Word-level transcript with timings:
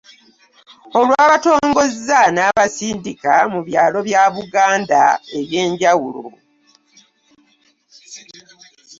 Olwabatongozza 0.99 2.19
n'abasindika 2.35 3.33
mu 3.51 3.59
byalo 3.67 3.99
bya 4.07 4.23
Buganda 4.35 5.01
ebyenjawulo. 5.39 6.23